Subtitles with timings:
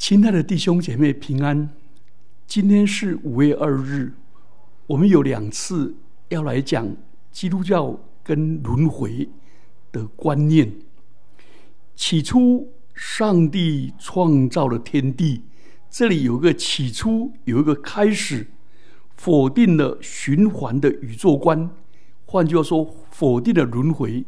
[0.00, 1.68] 亲爱的弟兄姐妹平安，
[2.46, 4.14] 今天是五月二日，
[4.86, 5.94] 我们有两次
[6.30, 6.96] 要来讲
[7.30, 9.28] 基督教跟轮回
[9.92, 10.72] 的观念。
[11.94, 15.42] 起初，上帝创造了天地，
[15.90, 18.46] 这里有个起初，有一个开始，
[19.18, 21.70] 否定了循环的宇宙观，
[22.24, 24.24] 换句话说，否定了轮回。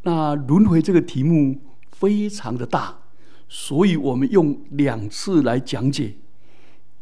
[0.00, 1.60] 那轮回这个题目
[1.92, 3.00] 非常的大。
[3.48, 6.14] 所以我们用两次来讲解。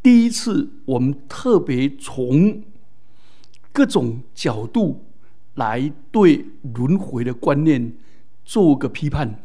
[0.03, 2.63] 第一次，我们特别从
[3.73, 5.05] 各种角度
[5.55, 7.93] 来对轮回的观念
[8.45, 9.45] 做个批判。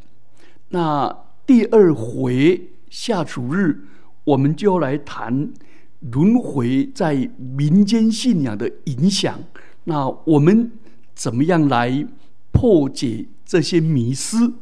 [0.69, 3.85] 那第二回下主日，
[4.23, 5.53] 我们就要来谈
[5.99, 9.39] 轮回在民间信仰的影响。
[9.85, 10.71] 那我们
[11.13, 12.05] 怎么样来
[12.51, 14.55] 破解这些迷思？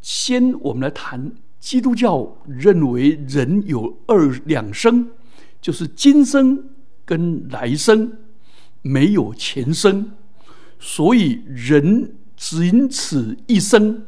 [0.00, 5.10] 先，我们来谈基督教认为人有二两生，
[5.60, 6.70] 就是今生
[7.04, 8.12] 跟来生，
[8.82, 10.12] 没有前生，
[10.78, 14.06] 所以人仅此一生，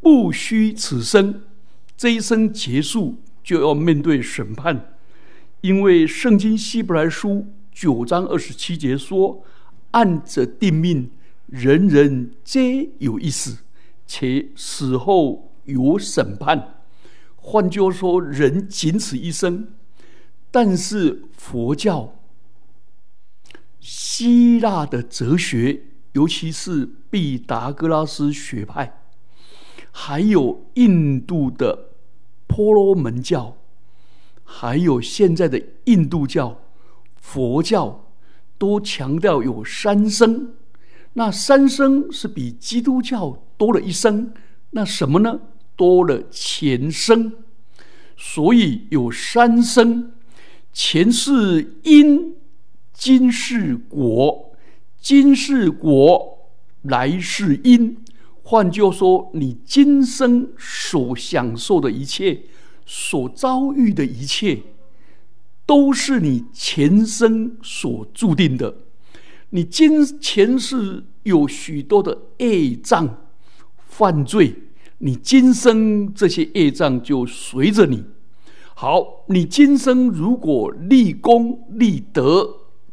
[0.00, 1.42] 不虚此生，
[1.96, 4.94] 这一生结束就要面对审判，
[5.60, 9.42] 因为圣经希伯来书九章二十七节说
[9.90, 11.10] ：“按着定命，
[11.46, 13.58] 人人皆有一死。”
[14.12, 16.82] 且死后有审判，
[17.36, 19.68] 换句话说，人仅此一生。
[20.50, 22.16] 但是佛教、
[23.78, 25.82] 希腊的哲学，
[26.14, 29.00] 尤其是毕达哥拉斯学派，
[29.92, 31.90] 还有印度的
[32.48, 33.56] 婆罗门教，
[34.42, 36.60] 还有现在的印度教、
[37.14, 38.10] 佛教，
[38.58, 40.54] 都强调有三生。
[41.12, 43.44] 那三生是比基督教。
[43.60, 44.32] 多了一生，
[44.70, 45.38] 那什么呢？
[45.76, 47.30] 多了前生，
[48.16, 50.12] 所以有三生：
[50.72, 52.36] 前世因，
[52.94, 54.56] 今世果，
[54.98, 56.48] 今世果，
[56.80, 57.98] 来世因。
[58.42, 62.40] 换句话说，你今生所享受的一切，
[62.86, 64.62] 所遭遇的一切，
[65.66, 68.74] 都是你前生所注定的。
[69.50, 73.26] 你今前世有许多的业障。
[73.90, 74.54] 犯罪，
[74.98, 78.04] 你今生这些业障就随着你。
[78.74, 82.48] 好，你今生如果立功、立德、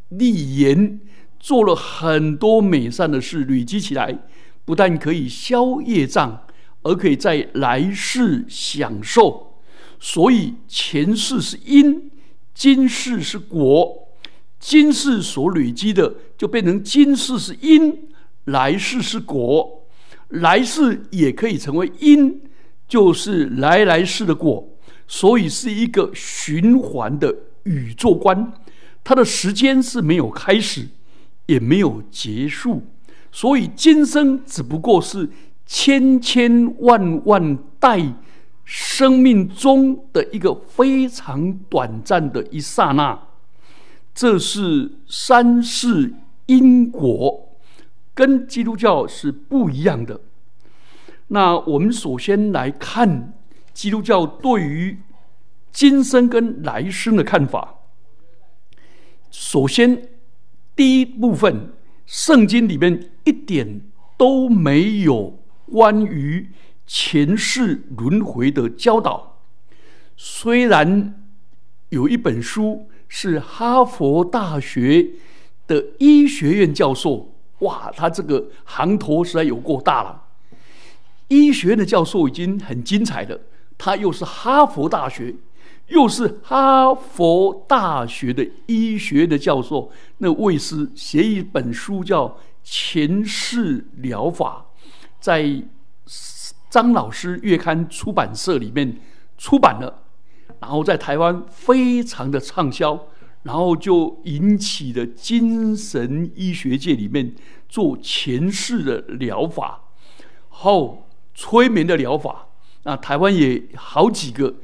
[0.10, 1.00] 立言，
[1.40, 4.20] 做了很多美善的事，累积起来，
[4.66, 6.42] 不但可以消业障，
[6.82, 9.62] 而可以在来世享受。
[10.00, 12.12] 所以前世是因，
[12.54, 14.10] 今世是果，
[14.60, 18.10] 今世所累积的就变成今世是因，
[18.46, 19.77] 来世是果。
[20.30, 22.42] 来世也可以成为因，
[22.88, 24.68] 就是来来世的果，
[25.08, 27.34] 所以是一个循环的
[27.64, 28.52] 宇宙观。
[29.04, 30.88] 它的时间是没有开始，
[31.46, 32.84] 也没有结束，
[33.32, 35.30] 所以今生只不过是
[35.66, 38.14] 千千万万代
[38.66, 43.18] 生命中的一个非常短暂的一刹那。
[44.14, 46.14] 这是三世
[46.48, 47.47] 因果。
[48.18, 50.20] 跟基督教是不一样的。
[51.28, 53.32] 那我们首先来看
[53.76, 54.98] 基督教对于
[55.72, 57.76] 今生跟来生的看法。
[59.30, 60.10] 首先，
[60.76, 61.74] 第一部分，
[62.08, 63.82] 圣经里面一点
[64.18, 65.38] 都没有
[65.72, 66.50] 关于
[66.88, 69.42] 前世轮回的教导。
[70.16, 71.24] 虽然
[71.90, 75.08] 有一本书是哈佛大学
[75.68, 77.36] 的医学院教授。
[77.60, 80.24] 哇，他这个行头实在有够大了。
[81.30, 83.40] 医学的教授已经很精彩了，
[83.78, 85.36] 他又是哈佛大学，
[85.88, 89.92] 又是哈佛大学的医学的教授。
[90.20, 92.28] 那卫斯写一本书叫
[92.64, 94.68] 《前世疗法》，
[95.20, 95.64] 在
[96.70, 99.02] 张老师月刊出版社里面
[99.38, 100.04] 出版了，
[100.60, 103.08] 然后在台湾非常的畅销。
[103.48, 107.34] 然后就引起了精神医学界里面
[107.70, 109.86] 做前世的疗法，
[110.50, 112.50] 后催眠的疗法。
[112.84, 114.58] 那台湾也好几个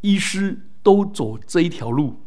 [0.00, 2.22] 医师都走这一条路。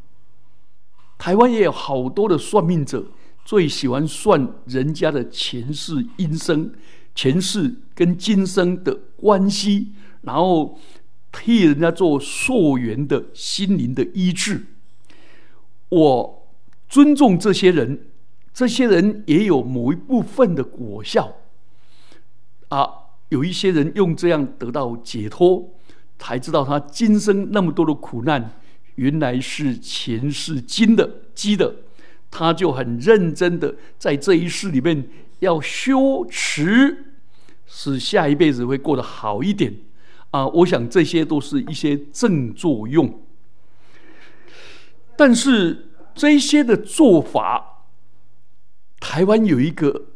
[1.17, 3.07] 台湾也有好多的算命者，
[3.43, 6.71] 最喜欢算人家的前世阴生、
[7.15, 10.77] 前世跟今生的关系，然后
[11.31, 14.65] 替人家做溯源的心灵的医治。
[15.89, 16.47] 我
[16.87, 18.07] 尊重这些人，
[18.53, 21.35] 这些人也有某一部分的果效
[22.69, 22.89] 啊。
[23.29, 25.73] 有一些人用这样得到解脱，
[26.19, 28.51] 才知道他今生那么多的苦难，
[28.95, 31.75] 原来是前世积的积的。
[32.29, 35.09] 他就很认真的在这一世里面
[35.39, 37.15] 要修持，
[37.65, 39.73] 使下一辈子会过得好一点
[40.29, 40.45] 啊！
[40.47, 43.24] 我想这些都是一些正作用。
[45.17, 47.85] 但是这些的做法，
[48.99, 50.07] 台湾有一个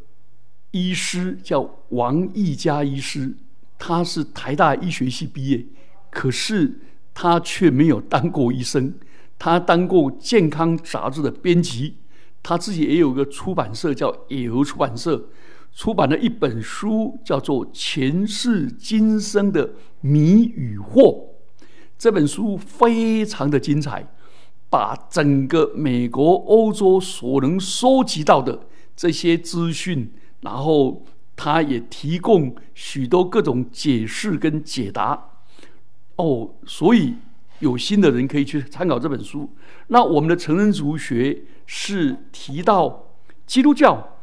[0.70, 3.34] 医师叫王义家医师，
[3.78, 5.64] 他是台大医学系毕业，
[6.10, 6.80] 可是
[7.14, 8.94] 他却没有当过医生，
[9.38, 11.96] 他当过健康杂志的编辑。
[12.42, 15.28] 他自己也有个出版社，叫野游出版社，
[15.74, 19.70] 出版了一本书，叫做《前世今生的
[20.00, 21.02] 谜与惑》。
[21.98, 24.10] 这本书非常的精彩，
[24.70, 28.60] 把整个美国、欧洲所能收集到的
[28.96, 31.04] 这些资讯，然后
[31.36, 35.32] 他也提供许多各种解释跟解答。
[36.16, 37.16] 哦，所以
[37.58, 39.54] 有心的人可以去参考这本书。
[39.88, 41.42] 那我们的成人族学。
[41.72, 43.14] 是提到
[43.46, 44.16] 基督教，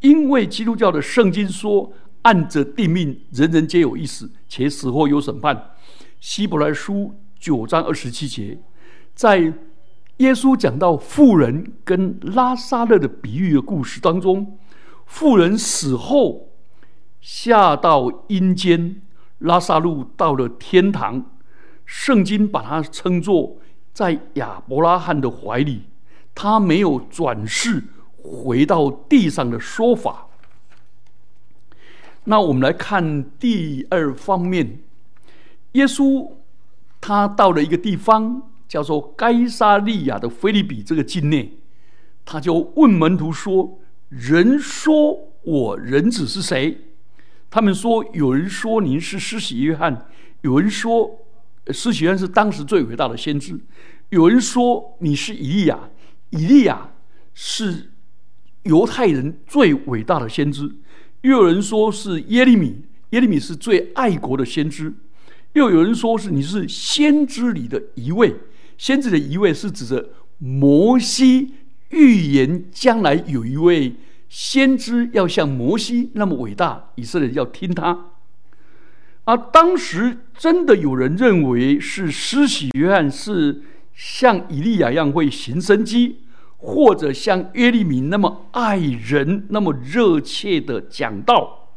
[0.00, 1.90] 因为基督教的圣经说，
[2.20, 5.70] 按着定命，人人皆有一死，且死后有审判。
[6.20, 8.60] 希伯来书九章二十七节，
[9.14, 9.54] 在
[10.22, 14.56] 耶稣讲到富人跟拉萨勒的比喻的故事当中，
[15.04, 16.52] 富人死后
[17.20, 19.02] 下到阴间，
[19.40, 21.26] 拉萨路到了天堂。
[21.84, 23.56] 圣经把它称作
[23.92, 25.82] 在亚伯拉罕的怀里。
[26.34, 27.82] 他没有转世
[28.22, 30.28] 回到地上的说法。
[32.24, 34.78] 那我们来看第二方面，
[35.72, 36.30] 耶稣
[37.00, 41.58] 他到了一个地方，叫做该沙利亚的菲利比这个境内，
[42.24, 43.78] 他就问门徒说
[44.08, 46.78] ：“人说我人子是谁？”
[47.52, 50.08] 他们说：“有人说您是施洗约翰，
[50.40, 51.18] 有人说
[51.66, 53.60] 施洗约翰是当时最伟大的先知，
[54.08, 55.78] 有人说你是以利亚。”
[56.30, 56.92] 以利亚
[57.34, 57.90] 是
[58.62, 60.62] 犹太人最伟大的先知，
[61.20, 64.94] 又有人说是耶利米，耶利米是最爱国的先知，
[65.52, 68.34] 又有人说是你是先知里的一位，
[68.82, 70.08] 先知的一位是指着
[70.38, 71.54] 摩西
[71.90, 73.94] 预言将来有一位
[74.28, 78.06] 先知要像摩西那么伟大，以色列要听他。
[79.22, 83.62] 而当时真的有人认为是施洗约翰是
[83.94, 86.18] 像以利亚一样会行神迹。
[86.64, 91.70] 或者像约利米那么爱人、那么热切的讲道，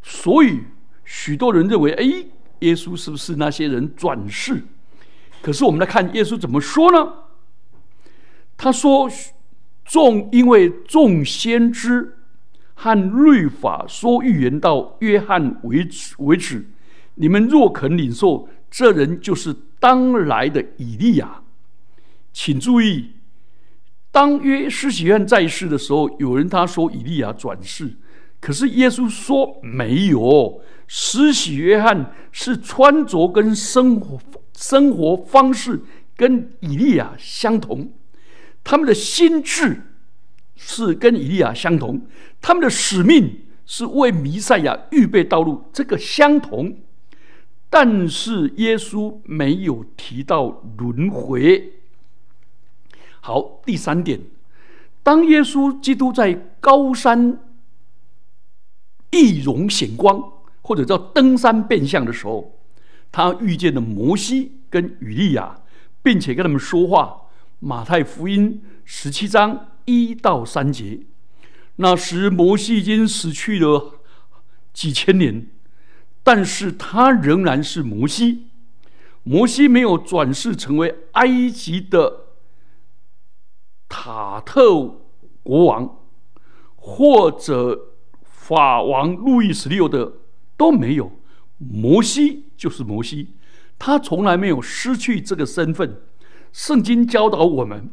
[0.00, 0.60] 所以
[1.04, 2.04] 许多人认为：哎，
[2.60, 4.62] 耶稣是不是那些人转世？
[5.42, 7.14] 可是我们来看耶稣怎么说呢？
[8.56, 9.10] 他说
[9.86, 12.18] ：“众因为众先知
[12.74, 12.94] 和
[13.24, 16.68] 律法说预言到约翰为止为止，
[17.14, 21.42] 你们若肯领受，这人就是当来的以利亚。”
[22.32, 23.12] 请注意，
[24.12, 27.96] 当约施洗约翰在世的时候，有人他说以利亚转世，
[28.40, 30.60] 可是耶稣说没有。
[30.86, 34.18] 施洗约翰是穿着跟生活
[34.60, 35.80] 生活方式
[36.14, 37.90] 跟以利亚相同，
[38.62, 39.80] 他们的心智
[40.54, 42.02] 是跟以利亚相同，
[42.42, 46.76] 他们的使命是为弥赛亚预备道路，这个相同。
[47.70, 51.72] 但是耶稣没有提到轮回。
[53.22, 54.20] 好，第三点，
[55.02, 57.38] 当耶稣基督在高山
[59.10, 62.59] 易容显光，或者叫登山变相的时候，
[63.12, 65.60] 他遇见了摩西跟以利亚，
[66.02, 67.22] 并且跟他们说话。
[67.58, 71.00] 马太福音十七章一到三节，
[71.76, 74.00] 那时摩西已经死去了
[74.72, 75.46] 几千年，
[76.22, 78.46] 但是他仍然是摩西。
[79.22, 82.28] 摩西没有转世成为埃及的。
[83.92, 85.00] 塔特
[85.42, 85.98] 国王
[86.76, 90.12] 或者法王路易十六的
[90.56, 91.12] 都没有，
[91.58, 93.28] 摩西就是摩西，
[93.78, 95.96] 他从来没有失去这个身份。
[96.52, 97.88] 圣经教导我们，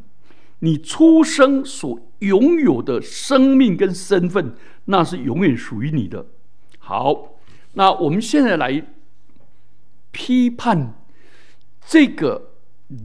[0.58, 6.26] 你出生所拥有的生命跟身份，那是永远属于你的。
[6.78, 7.38] 好，
[7.72, 8.84] 那我们现在来
[10.12, 10.92] 批判
[11.86, 12.50] 这个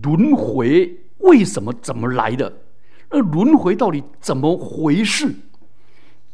[0.01, 2.61] 轮回为什么怎么来的。
[3.09, 5.33] 那轮回到底怎么回事？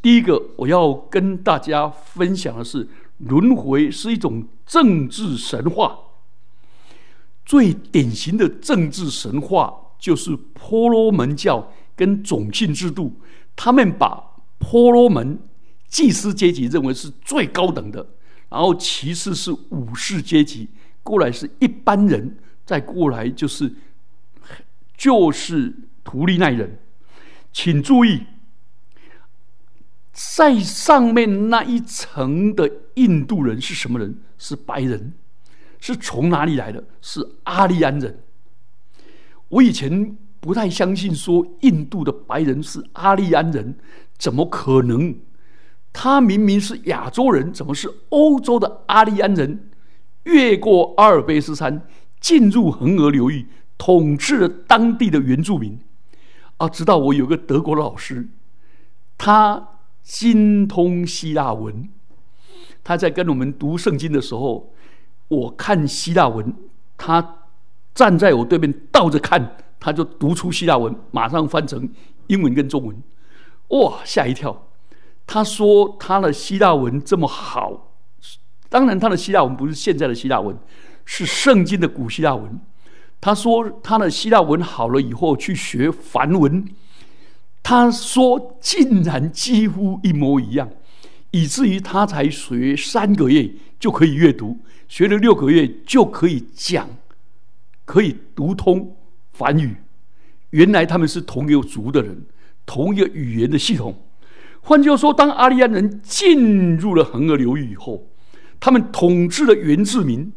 [0.01, 2.87] 第一个，我要跟大家分享的是，
[3.19, 5.97] 轮回是一种政治神话。
[7.45, 13.19] 最典型的政治神话就是婆罗门教跟种姓制度。
[13.55, 14.23] 他们把
[14.57, 15.39] 婆罗门
[15.87, 18.07] 祭司阶级认为是最高等的，
[18.49, 20.69] 然后其次是武士阶级，
[21.01, 23.73] 过来是一般人，再过来就是
[24.95, 25.73] 就是
[26.03, 26.79] 图利奈人。
[27.51, 28.25] 请注意，
[30.13, 34.19] 在上面那一层的印度人是什么人？
[34.37, 35.13] 是白人，
[35.79, 36.83] 是从哪里来的？
[37.01, 38.19] 是阿利安人。
[39.47, 43.75] 我以前不太相信说印度的白人是阿利安人，
[44.17, 45.15] 怎么可能？
[45.93, 49.69] 他明明是亚洲人，怎么是欧洲的阿利安人？
[50.23, 51.87] 越过阿尔卑斯山，
[52.19, 55.79] 进入恒河流域，统治了当地的原住民。
[56.57, 58.29] 啊，直到我有个德国的老师，
[59.17, 59.69] 他
[60.03, 61.89] 精通希腊文，
[62.89, 64.73] 他在跟我们读圣经的时候，
[65.27, 66.51] 我看希腊文，
[66.97, 67.35] 他
[67.93, 71.87] 站在我对面倒着看，他就读出希腊文，马上翻成
[72.25, 73.03] 英文跟中文，
[73.67, 74.69] 哇，吓一跳！
[75.27, 77.91] 他说他的希腊文这么好，
[78.69, 80.57] 当然他的希腊文不是现在的希腊文，
[81.05, 82.59] 是圣经的古希腊文。
[83.21, 86.67] 他说他的希腊文好了以后去学梵文，
[87.61, 90.67] 他说竟然几乎一模一样，
[91.31, 94.57] 以至于他才学三个月就可以阅读，
[94.87, 96.89] 学了六个月就可以讲，
[97.85, 98.95] 可以读通
[99.31, 99.75] 梵语。
[100.51, 102.23] 原来他们是同一个族的人，
[102.65, 103.95] 同一个语言的系统。
[104.61, 108.07] 换句话说，当阿利安人进入了恒河流域以后，
[108.59, 110.31] 他们统治了原住民。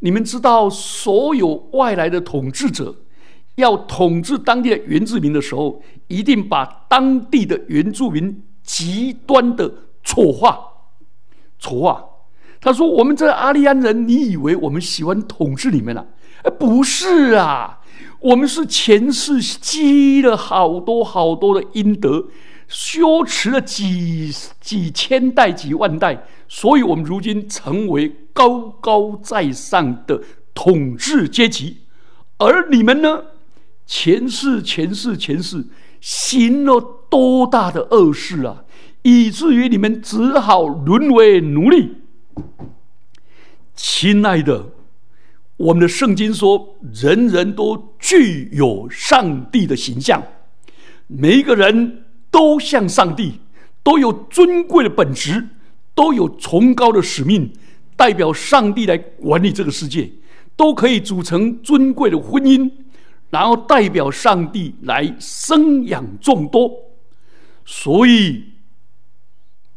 [0.00, 2.96] 你们知道，所有外来的统治者
[3.56, 9.70] 要统治当地的原住民的时候，一定把当地的原住民极端的
[10.02, 10.58] 丑化、
[11.58, 12.04] 丑化。
[12.60, 16.06] 他说：“我们这阿利安人，你以为我们喜欢统治你们了？
[16.44, 17.80] 呃，不是啊，
[18.20, 22.26] 我们是前世积了好多好多的阴德。”
[22.70, 30.22] 修持了几几千代、几万代，所以我们如今成为高高在上的
[30.54, 31.78] 统治阶级。
[32.38, 33.24] 而你们呢？
[33.86, 35.66] 前世、前世、前世
[36.00, 36.80] 行了
[37.10, 38.62] 多大的恶事啊！
[39.02, 41.96] 以至于你们只好沦为奴隶。
[43.74, 44.72] 亲爱的，
[45.56, 50.22] 我们的圣经说，人人都具有上帝的形象，
[51.06, 52.04] 每一个人。
[52.32, 53.40] 都像上帝，
[53.82, 55.48] 都有尊贵的本质，
[55.96, 57.52] 都有崇高的使命，
[57.96, 60.08] 代表上帝来管理这个世界，
[60.54, 62.70] 都可以组成尊贵的婚姻，
[63.30, 66.70] 然后代表上帝来生养众多。
[67.64, 68.44] 所以，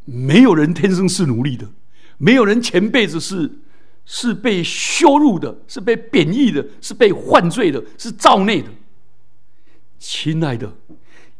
[0.06, 1.70] 没有人天生是奴隶的，
[2.18, 3.60] 没有人前辈子是
[4.06, 8.70] 是被羞辱的，是被贬义的，是被犯罪的，是造内的。
[10.00, 10.74] 亲爱的。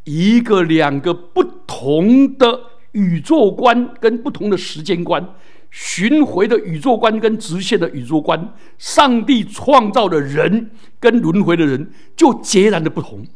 [0.04, 2.60] 一个、两个不同的
[2.92, 5.26] 宇宙观跟不同的时间观，
[5.70, 13.26] 巡回的宇宙观跟直线的宇宙观，上帝创造的人跟轮回的人就截然的不同，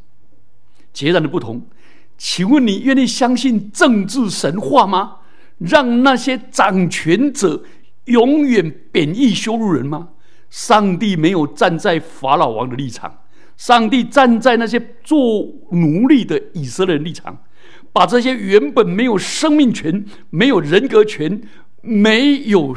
[0.93, 1.67] 截然的不同。
[2.19, 5.18] 请问你愿意相信政治神话吗？
[5.59, 7.63] 让那些掌权者
[8.07, 10.09] 永远贬义羞辱人吗？
[10.51, 13.23] 上帝没有站在法老王的立场。
[13.57, 15.19] 上帝站在那些做
[15.73, 17.37] 奴隶的以色列人立场，
[17.93, 21.43] 把这些原本没有生命权、没有人格权、
[21.83, 22.75] 没有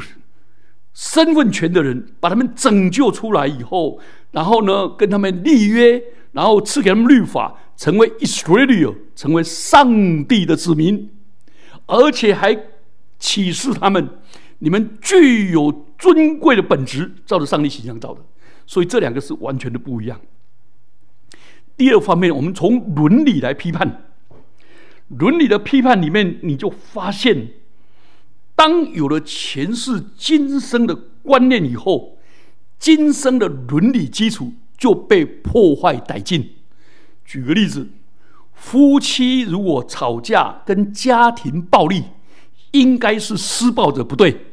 [0.92, 4.00] 身份权的人，把他们拯救出来以后，
[4.32, 11.10] 然后呢，跟他们立约，然后赐给他们律法，成为 Israel，成为上帝的子民，
[11.86, 12.52] 而且还
[13.22, 14.08] 启示他们：
[14.58, 18.20] 你们具有尊贵的本质，照着上帝形象造的。
[18.66, 20.20] 所以这两个是完全的不一样。
[21.76, 24.06] 第二方面，我们从伦理来批判，
[25.06, 27.50] 伦理的批判里面，你就发现，
[28.56, 32.18] 当有了前世今生的观念以后，
[32.80, 36.56] 今生的伦理基础就被破坏殆尽。
[37.24, 37.88] 举个例子，
[38.52, 42.02] 夫妻如果吵架跟家庭暴力，
[42.72, 44.46] 应该是施暴者不对，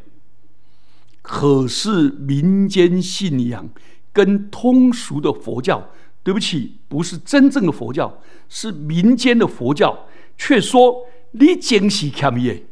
[1.22, 3.68] 可是民间信仰
[4.14, 5.90] 跟通俗的佛教。
[6.22, 10.06] 对不起，不是真正的佛教，是民间的佛教，
[10.38, 12.66] 却说你今世欠业，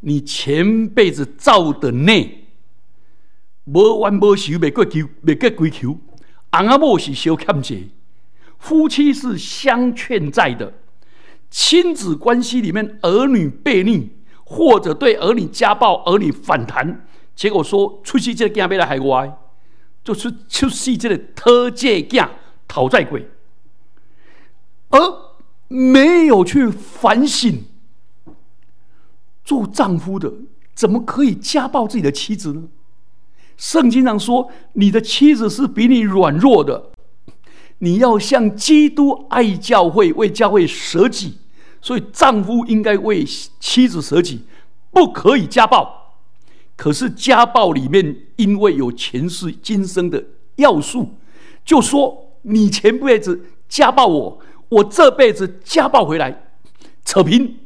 [0.00, 2.44] 你前辈子造的孽，
[3.64, 5.98] 无完无修，未过求，未过归求，
[6.50, 7.76] 阿某是小欠债，
[8.58, 10.74] 夫妻是相劝债的，
[11.50, 14.10] 亲子关系里面儿女悖逆，
[14.52, 19.38] 或者对儿女家暴，儿女反弹，结果说出去这个囝被来害我，
[20.04, 22.28] 就出出世这个偷借囝。
[22.68, 23.28] 讨债鬼，
[24.88, 24.98] 而
[25.68, 27.64] 没有去反省
[29.44, 30.32] 做丈夫的
[30.74, 32.68] 怎么可以家暴自己的妻子呢？
[33.58, 36.92] 圣经上说，你的妻子是比你软弱的，
[37.80, 41.40] 你要像基督爱教会，为教会舍己。
[41.82, 43.24] 所以，丈夫应该为
[43.58, 44.44] 妻子舍己，
[44.92, 46.14] 不可以家暴。
[46.76, 50.24] 可是，家暴里面因为有前世今生的
[50.56, 51.16] 要素，
[51.64, 56.44] 就说你前辈子家暴我，我这辈子家暴回来，
[57.04, 57.56] 扯平。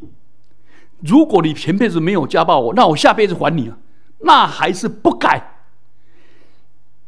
[1.00, 3.76] 如果你前辈子没有家暴我，那我下辈子还你啊，
[4.20, 5.66] 那还是不改。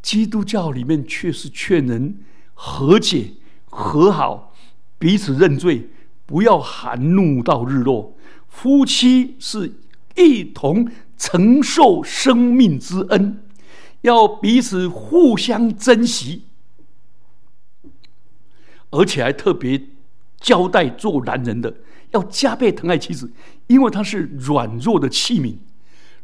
[0.02, 2.18] 基督教里面却是劝人
[2.52, 3.32] 和解、
[3.70, 4.54] 和好，
[4.98, 5.88] 彼此认罪。
[6.28, 8.14] 不要含怒到日落，
[8.48, 9.72] 夫妻是
[10.14, 13.42] 一同承受生命之恩，
[14.02, 16.44] 要彼此互相珍惜，
[18.90, 19.82] 而且还特别
[20.38, 21.74] 交代做男人的
[22.10, 23.32] 要加倍疼爱妻子，
[23.66, 25.56] 因为她是软弱的器皿，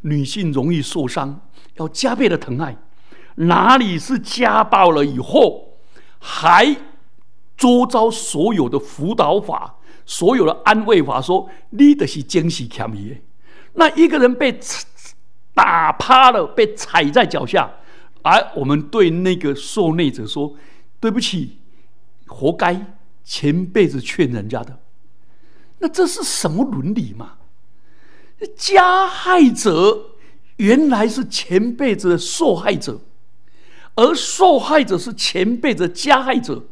[0.03, 1.41] 女性容易受伤，
[1.77, 2.77] 要加倍的疼爱。
[3.37, 5.79] 哪里是家暴了以后，
[6.19, 6.77] 还
[7.57, 9.77] 周遭所有的辅导法？
[10.07, 13.17] 所有的安慰法说，你的是惊喜欠伊。
[13.75, 14.59] 那一个人被
[15.55, 17.71] 打趴了，被踩在脚下，
[18.23, 20.55] 而我们对那个受内者说
[21.01, 21.59] ：“对不起，
[22.27, 22.95] 活该，
[23.25, 24.79] 前辈子劝人家的。”
[25.79, 27.35] 那这是什么伦理嘛？
[28.57, 30.11] 加害者
[30.57, 33.01] 原来是前辈子的受害者，
[33.95, 36.65] 而受害者是前辈子加害者，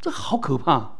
[0.00, 0.97] 这好可怕。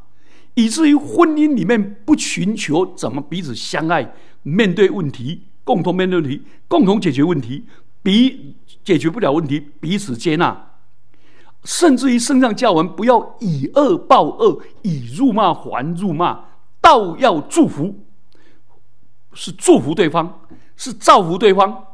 [0.58, 4.12] 以至于婚姻里面不寻求怎么彼此相爱，
[4.42, 7.64] 面对问题，共同面对问题，共同解决问题，
[8.02, 10.72] 彼解决不了问题，彼此接纳，
[11.62, 16.46] 甚至于圣上教我们不要以恶报恶，以辱骂还辱骂，
[16.80, 17.94] 倒要祝福，
[19.34, 20.40] 是祝福对方，
[20.74, 21.84] 是造福对方，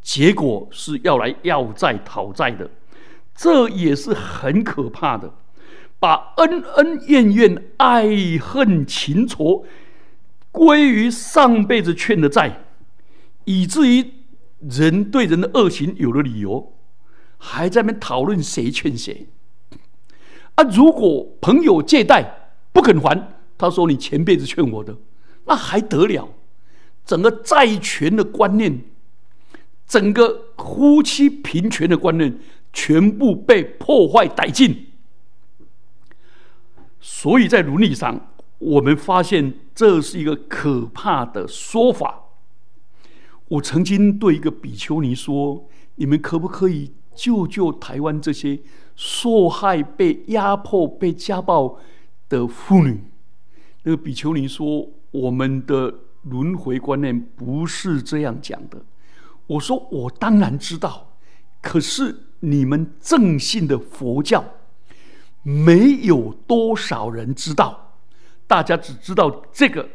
[0.00, 2.70] 结果是要来要债讨债的，
[3.34, 5.30] 这也是很可怕的。
[5.98, 8.06] 把恩恩怨怨、爱
[8.38, 9.64] 恨情仇
[10.52, 12.60] 归于上辈子欠的债，
[13.44, 14.12] 以至于
[14.60, 16.72] 人对人的恶行有了理由，
[17.38, 19.26] 还在那讨论谁欠谁。
[20.54, 23.28] 啊，如果朋友借贷不肯还，
[23.58, 24.96] 他说你前辈子欠我的，
[25.44, 26.28] 那还得了？
[27.04, 28.80] 整个债权的观念，
[29.86, 32.38] 整个夫妻平权的观念，
[32.72, 34.85] 全部被破坏殆尽。
[37.00, 42.22] 所以在伦理上，我们发现这是一个可怕的说法。
[43.48, 48.58] 我曾经对一个比丘尼说：“你们可不可以救救台湾这些
[48.96, 51.78] 受害、被压迫、被家暴
[52.28, 53.04] 的妇女？”
[53.84, 58.82] 那个比丘尼说：“我们的轮回观念不是这样讲的。”
[59.46, 61.12] 我说：“我当然知道，
[61.62, 64.44] 可是你们正信的佛教。”
[65.46, 67.92] 没有多少人知道，
[68.48, 69.88] 大家只知道这个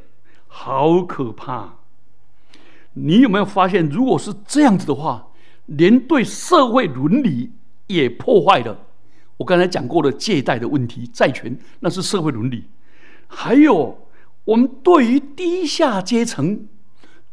[0.47, 1.73] 好可怕。
[2.93, 5.27] 你有没有发现，如果是这样子的话，
[5.65, 7.51] 连对社会伦理
[7.87, 8.77] 也破坏了？
[9.35, 12.63] 我刚才讲过的借贷的问题，债权那是社会伦理。
[13.27, 14.07] 还有，
[14.45, 16.65] 我们对于低下阶层、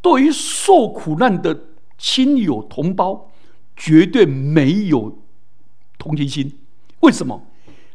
[0.01, 1.57] 对于受苦难的
[1.97, 3.31] 亲友同胞，
[3.77, 5.21] 绝对没有
[5.97, 6.59] 同情心。
[6.99, 7.45] 为什么？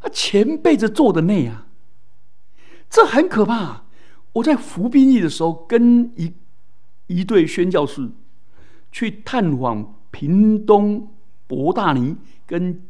[0.05, 1.67] 他前辈子做的那样，
[2.91, 3.85] 这很可怕。
[4.35, 6.31] 我在服兵役的时候，跟一
[7.07, 8.11] 一对宣教士
[8.93, 11.09] 去探访屏东
[11.47, 12.83] 博大尼，跟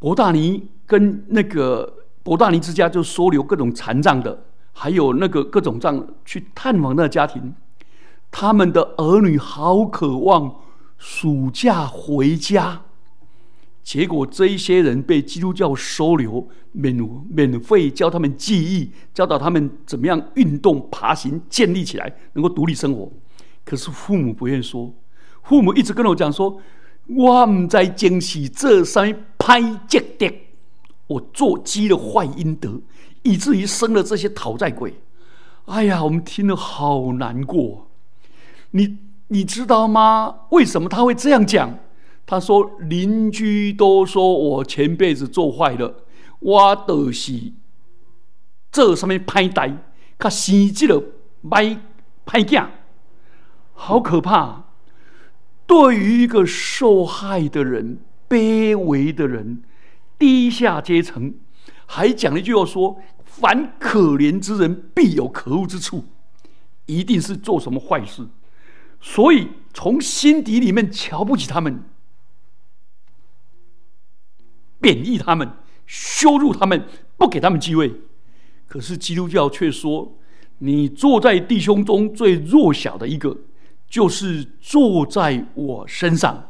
[0.00, 7.54] 博大尼跟那个博大尼之家，就收留各种残障的，还有那个各种障，去探访那个家庭，
[8.32, 10.56] 他们的儿女好渴望
[10.98, 12.82] 暑假回家。
[13.82, 16.96] 结果这一些人被基督教收留，免
[17.28, 23.10] 免费教他们记忆，教导他们怎么样运动、爬行，建立起来，能够独立生活。
[23.64, 24.94] 可是父母不愿说，
[25.42, 26.60] 父母一直跟我讲说
[27.06, 30.32] ：“我唔在惊喜这三拍积德，
[31.08, 32.80] 我做积了坏阴德，
[33.22, 34.94] 以至于生了这些讨债鬼。”
[35.66, 37.88] 哎呀，我们听了好难过。
[38.70, 40.34] 你你知道吗？
[40.50, 41.78] 为什么他会这样讲？
[42.32, 46.02] 他说：“邻居都说我前辈子做坏了，
[46.38, 47.52] 我都是
[48.70, 49.76] 这上面拍呆，
[50.18, 51.02] 他生这了
[51.42, 51.76] 歹
[52.24, 52.68] 歹囝，
[53.74, 54.64] 好可怕！
[55.66, 57.98] 对于一个受害的人、
[58.30, 59.62] 卑微的人、
[60.18, 61.34] 低下阶层，
[61.84, 66.06] 还讲了一句话说：‘凡可怜之人，必有可恶之处，
[66.86, 68.26] 一定是做什么坏事。’
[69.02, 71.84] 所以从心底里面瞧不起他们，
[74.82, 75.48] 贬义他们，
[75.86, 76.84] 羞辱他们，
[77.16, 77.94] 不给他们机会。
[78.66, 80.18] 可是基督教却说，
[80.58, 83.36] 你坐在弟兄中最弱小的一个，
[83.88, 86.48] 就是坐在我身上。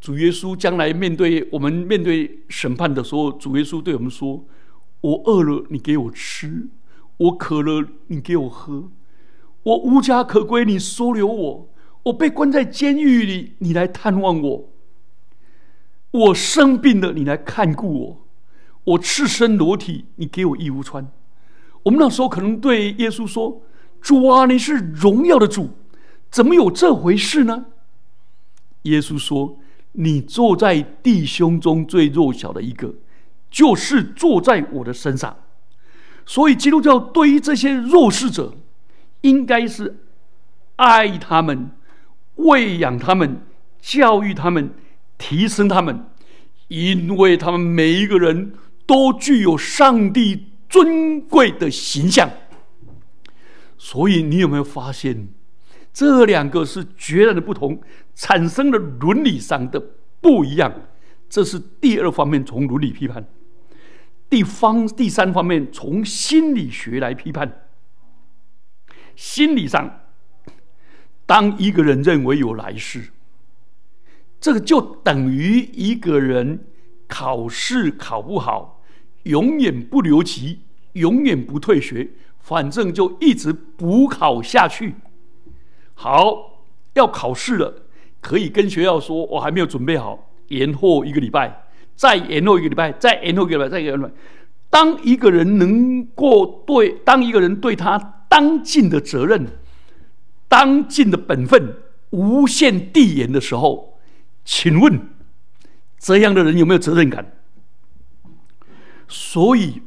[0.00, 4.44] 主耶稣将来面对我们面对审判的时候，主耶稣对我们说
[5.00, 6.68] ：“我饿了，你给我吃；
[7.18, 8.90] 我渴了，你给我喝；
[9.62, 11.68] 我无家可归，你收留我；
[12.02, 14.71] 我被关在监狱里，你来探望我；
[16.12, 18.16] 我生病了，你来看顾我；
[18.84, 21.06] 我赤身裸体，你给我衣服穿。”
[21.82, 23.60] 我们那时候可能对耶稣说
[24.00, 25.70] ：“主啊，你是荣耀的主，
[26.30, 27.66] 怎么有这回事呢？”
[28.84, 29.58] 耶稣说。
[29.94, 32.94] 你坐在弟兄中最弱小的一个，
[33.50, 35.36] 就是坐在我的身上。
[36.24, 38.54] 所以基督教对于这些弱势者，
[39.20, 39.98] 应该是
[40.76, 41.72] 爱他们、
[42.36, 43.42] 喂养他们、
[43.82, 44.72] 教育他们、
[45.18, 46.06] 提升他们，
[46.68, 48.54] 因为他们每一个人
[48.86, 52.30] 都具有上帝尊贵的形象。
[53.76, 55.28] 所以你有没有发现？
[55.92, 57.80] 这两个是截然的不同，
[58.14, 59.78] 产生了伦理上的
[60.20, 60.72] 不一样。
[61.28, 63.22] 这是第二方面，从伦理批判；
[64.30, 67.66] 第方第三方面，从心理学来批判。
[69.14, 70.00] 心理上，
[71.26, 73.10] 当一个人认为有来世，
[74.42, 76.66] 这个就等于一个人
[77.06, 78.82] 考试考不好，
[79.22, 80.62] 永远不留级，
[80.94, 84.96] 永远不退学，反正就一直补考下去。
[85.94, 87.84] 好，要考试了，
[88.20, 94.10] 可以跟学校说，我还没有准备好，延后一个礼拜，再延后一个礼拜，再延后一个礼拜，再延后。
[94.68, 97.96] 当一个人能够对，当一个人对他
[98.28, 99.46] 当尽的责任、
[100.48, 101.76] 当尽的本分
[102.10, 103.91] 无限递延的时候，
[104.44, 105.08] 请问
[105.98, 107.32] 这样的人有没有责任感？
[109.08, 109.82] 所以，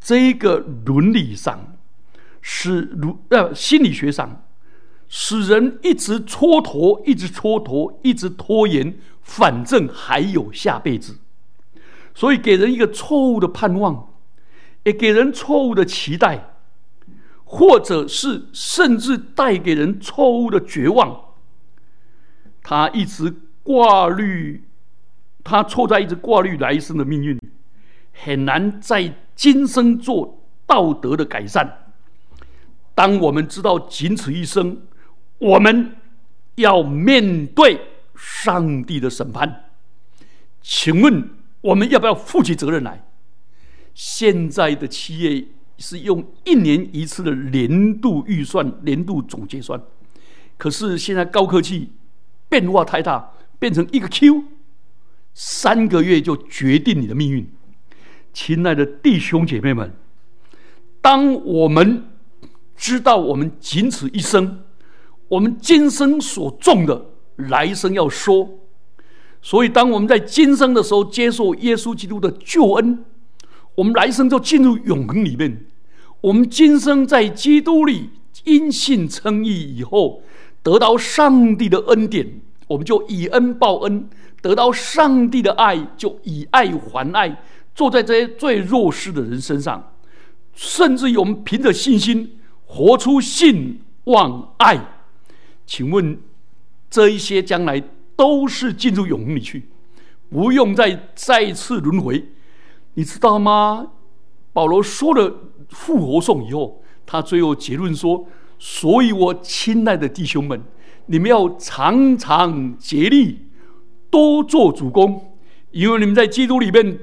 [0.00, 1.76] 这个伦理上
[2.40, 4.40] 是如呃心理学上。
[5.06, 11.18] 使人一直蹉跎，一直蹉跎，一直拖延，反正还有下辈子，
[12.14, 14.12] 所以给人一个错误的盼望，
[14.82, 16.56] 也给人错误的期待，
[17.44, 21.23] 或者是甚至带给人错误的绝望。
[22.64, 24.64] 他一直挂虑，
[25.44, 27.38] 他错在一直挂虑来生的命运，
[28.12, 31.92] 很难在今生做道德的改善。
[32.96, 34.82] 当我们知道仅此一生。
[35.38, 35.96] 我们
[36.54, 37.78] 要面对
[38.14, 39.64] 上帝的审判，
[40.62, 41.28] 请问
[41.60, 43.04] 我们要不要负起责任来？
[43.92, 45.44] 现在的企业
[45.76, 49.78] 是用一年一次的年度预算、年度总结算，
[50.56, 51.90] 可是现在高科技
[52.48, 54.44] 变化太大，变成一个 Q，
[55.34, 57.46] 三个月就决定你的命运。
[58.32, 59.92] 亲爱的弟兄姐妹们，
[61.00, 62.04] 当我们
[62.76, 64.60] 知道我们仅此一生。
[65.28, 68.50] 我们今生所种的，来生要说。
[69.40, 73.04] 所以，当我们在今生的时候接受耶稣基督的救恩，
[73.74, 75.64] 我们来生就进入永恒里面。
[76.20, 78.10] 我们今生在基督里
[78.44, 80.22] 因信称义以后，
[80.64, 84.08] 得到上帝的恩典，我们就以恩报恩；
[84.42, 87.40] 得到上帝的爱，就以爱还爱。
[87.74, 89.92] 坐在这些最弱势的人身上，
[90.54, 94.80] 甚至于我们凭着信心活出信望爱。
[95.66, 96.18] 请问，
[96.88, 97.82] 这一些将来
[98.16, 99.68] 都是进入永恒里去，
[100.30, 102.24] 不用再再次轮回，
[102.94, 103.88] 你知道吗？
[104.52, 108.24] 保罗说了复活颂以后，他最后结论说
[108.58, 110.62] ：“所以我亲爱的弟兄们，
[111.06, 113.46] 你们要常常竭力，
[114.10, 115.38] 多做主公，
[115.70, 116.98] 因为你们在基督里面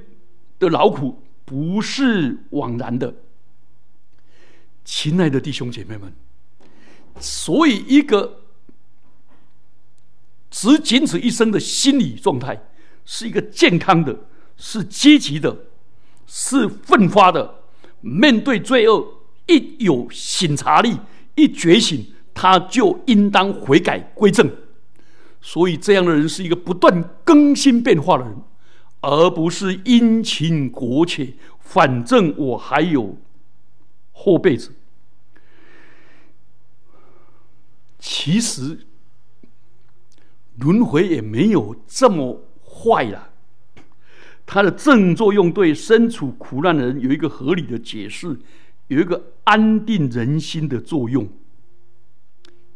[0.60, 3.16] 的劳苦不是枉然的。”
[4.84, 6.14] 亲爱的弟兄姐妹们，
[7.20, 8.38] 所以一个。
[10.54, 12.62] 只仅此一生的心理状态，
[13.06, 14.14] 是一个健康的，
[14.58, 15.58] 是积极的，
[16.28, 17.64] 是奋发的。
[18.02, 20.98] 面对罪恶，一有醒察力，
[21.36, 24.50] 一觉醒，他就应当悔改归正。
[25.42, 28.36] 所以，这样的人是一个不断更新变化的人，
[29.02, 31.34] 而不是殷勤国且。
[31.60, 33.18] 反正我还有
[34.12, 34.74] 后辈子。
[38.00, 38.80] 其实。
[40.58, 43.30] 轮回也没有这么坏了，
[44.46, 48.38] 它的正作用对身处苦难的人有一个合理的解释，
[48.92, 51.30] 有一个安定人心的作用。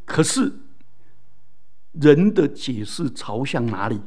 [0.05, 0.59] 可是
[1.91, 3.99] 人的解释朝向哪里？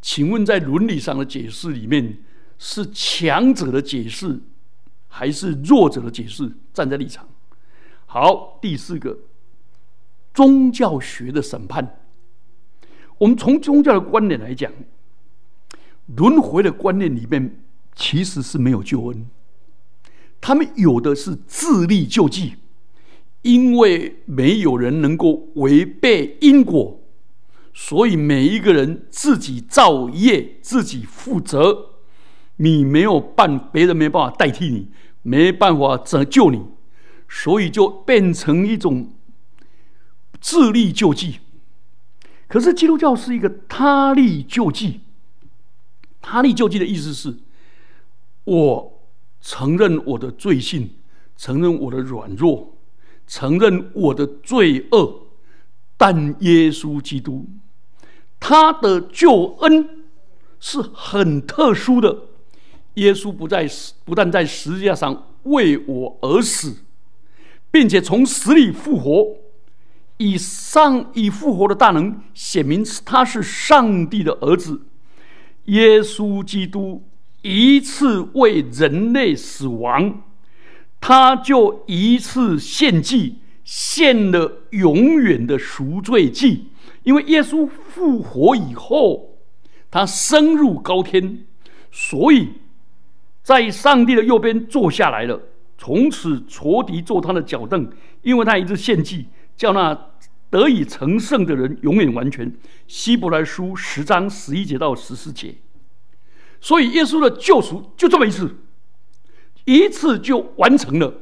[0.00, 2.18] 请问，在伦理上的解释里面，
[2.56, 4.40] 是强者的解释，
[5.08, 6.50] 还是弱者的解释？
[6.72, 7.28] 站在立场。
[8.06, 9.18] 好，第四个，
[10.32, 12.00] 宗教学的审判。
[13.18, 14.72] 我们从宗教的观点来讲，
[16.06, 17.62] 轮回的观念里面
[17.94, 19.28] 其实是没有救恩，
[20.42, 22.56] 他们有的是自力救济，
[23.40, 27.00] 因为没有人能够违背因果。
[27.72, 31.92] 所以每一个人自己造业，自己负责。
[32.56, 34.88] 你没有办，别人没办法代替你，
[35.22, 36.60] 没办法拯救你，
[37.28, 39.14] 所以就变成一种
[40.38, 41.38] 自力救济。
[42.46, 45.00] 可是基督教是一个他力救济。
[46.20, 47.38] 他力救济的意思是，
[48.44, 48.91] 我
[49.42, 50.88] 承认我的罪性，
[51.36, 52.78] 承认我的软弱，
[53.26, 55.26] 承认我的罪恶，
[55.96, 57.46] 但耶稣基督。
[58.40, 60.04] 他的救恩
[60.58, 62.16] 是很特殊的。
[62.94, 63.68] 耶稣不在，
[64.04, 66.76] 不但在十字架上为我而死，
[67.70, 69.36] 并且从死里复活，
[70.18, 74.82] 以上以复活的大能显明他是上帝的儿子。
[75.64, 77.02] 耶稣基督
[77.42, 80.22] 一次为人类死亡，
[81.00, 86.68] 他就一次献祭，献了永远的赎罪祭。
[87.02, 89.38] 因为耶稣复活以后，
[89.90, 91.44] 他升入高天，
[91.90, 92.50] 所以
[93.42, 95.40] 在上帝的右边坐下来了。
[95.76, 97.90] 从此仇敌坐他的脚凳，
[98.22, 99.26] 因为他一直献祭，
[99.56, 100.10] 叫那
[100.48, 102.54] 得以成圣的人永远完全。
[102.86, 105.56] 希伯来书十章十一节到十四节。
[106.62, 108.56] 所以耶稣的救赎就这么一次，
[109.64, 111.12] 一次就完成了。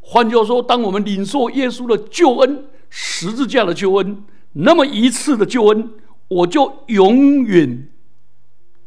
[0.00, 4.24] 换句话说，当我们领受耶稣的救恩，十字架的救恩。
[4.52, 5.90] 那么一次的救恩，
[6.28, 7.88] 我就永远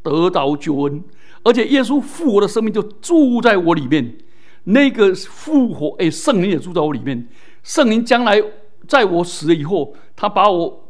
[0.02, 1.04] 得到救恩，
[1.44, 4.18] 而且耶稣复活的生命就住在我里面。
[4.64, 7.28] 那个复活，哎，圣灵也住在我里面。
[7.62, 8.42] 圣灵将来
[8.88, 10.83] 在我死了以后，他把我，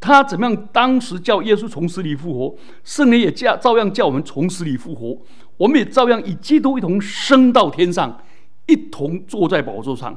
[0.00, 0.68] 他怎么样？
[0.72, 5.18] 当时叫耶稣从死里复活，圣灵也叫照样叫我们从死里复活。
[5.56, 8.22] 我们也照样与基督一同升到天上，
[8.66, 10.16] 一同坐在宝座上，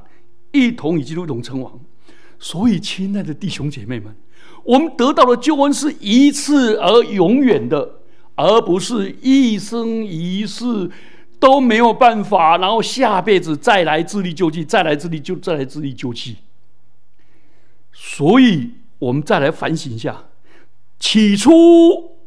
[0.52, 1.80] 一同与基督一同称王。
[2.38, 4.15] 所以，亲爱的弟兄姐妹们，
[4.63, 8.02] 我们得到的救恩是一次而永远的，
[8.36, 10.91] 而不是一生一世
[11.39, 16.38] 都没有办法，然后下辈子再来自力救济，再来自力就再来自力救济。
[17.91, 20.23] 所以，我们再来反省一下：
[20.99, 21.51] 起初，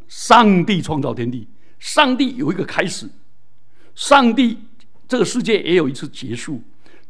[0.08, 3.08] 上帝创造天地，上帝有一个开始，
[3.94, 4.58] 上帝
[5.08, 6.60] 这个世界也有一次结束，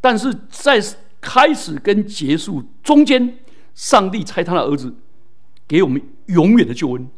[0.00, 0.80] 但是在。
[1.26, 3.38] 开始跟结束中间，
[3.74, 4.94] 上帝差他的儿子
[5.66, 7.08] 给我们永远的救恩。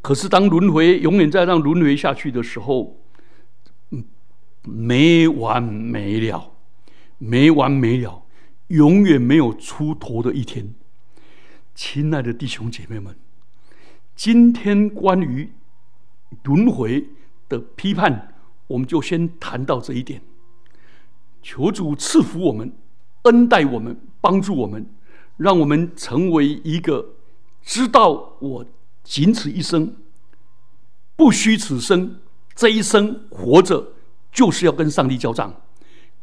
[0.00, 2.96] 可是当轮回永远在让轮回下去的时候，
[4.62, 6.52] 没完没了，
[7.18, 8.22] 没完没了，
[8.68, 10.74] 永远没有出头的一天。
[11.74, 13.14] 亲爱的弟兄姐妹们，
[14.16, 15.52] 今天关于
[16.42, 17.06] 轮回
[17.48, 18.34] 的批判，
[18.66, 20.20] 我们就先谈到这一点。
[21.42, 22.72] 求主赐福我们，
[23.22, 24.84] 恩待我们，帮助我们，
[25.36, 27.14] 让我们成为一个
[27.62, 28.66] 知道我
[29.04, 29.94] 仅此一生，
[31.14, 32.20] 不虚此生，
[32.54, 33.92] 这一生活着
[34.32, 35.62] 就是要跟上帝交账。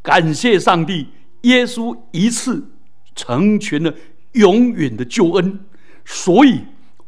[0.02, 1.08] 感谢上帝，
[1.42, 2.70] 耶稣一次
[3.14, 3.94] 成全了
[4.32, 5.60] 永远的救恩，
[6.04, 6.60] 所以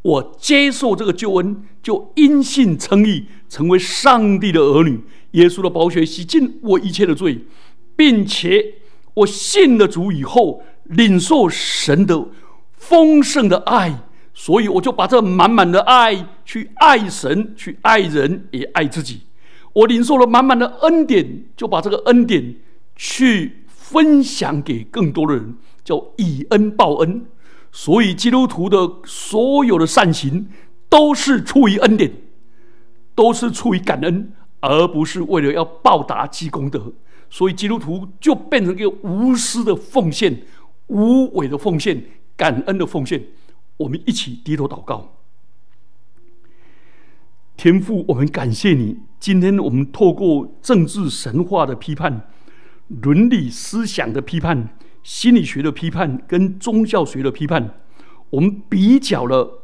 [0.03, 5.01] 我接受这个救恩，就因信称义，成为上帝的儿女。
[5.33, 7.45] 耶稣的宝血洗净我一切的罪。
[7.97, 8.75] 并且
[9.13, 12.29] 我信了主以后，领受神的
[12.77, 19.23] 丰盛的爱，所以我就把这满满的爱去爱神，去爱人，也爱自己。
[19.73, 22.55] 我领受了满满的恩典，就把这个恩典
[22.95, 27.25] 去分享给更多的人，叫以恩报恩。
[27.73, 30.49] 所以基督徒的所有的善行，
[30.89, 32.13] 都是出于恩典，
[33.15, 36.93] 都是出于感恩，而不是为了要报答积功德。
[37.31, 40.43] 所以基督徒就变成一个无私的奉献、
[40.89, 42.05] 无为的奉献、
[42.37, 43.23] 感恩的奉献。
[43.77, 45.15] 我们一起低头祷告，
[47.57, 48.99] 天父，我们感谢你。
[49.21, 52.29] 今天我们透过政治神话的批判、
[52.89, 57.81] 伦理思想的批判、心理学的批判跟宗教学的批判，
[58.31, 59.63] 我们比较了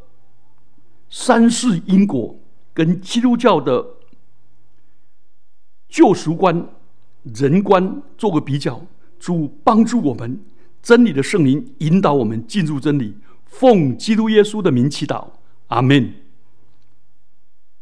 [1.11, 2.39] 三世因果
[2.73, 3.85] 跟基督教的
[5.89, 6.69] 救赎观。
[7.23, 8.87] 人观做个比较，
[9.19, 10.39] 主帮助我们
[10.83, 13.17] 真理的圣灵引导我们进入真理。
[13.47, 15.29] 奉基督耶稣的名祈祷，
[15.69, 16.24] 阿门。